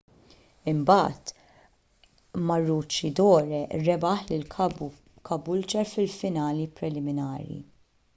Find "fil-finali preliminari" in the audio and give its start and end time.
5.93-7.61